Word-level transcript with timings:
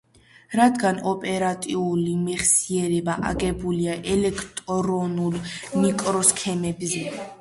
რადგან 0.59 0.95
ოპერატიული 1.11 2.15
მეხსიერება 2.23 3.19
აგებულია 3.33 3.99
ელექტრონულ 4.17 5.39
მიკროსქემებზე, 5.85 7.05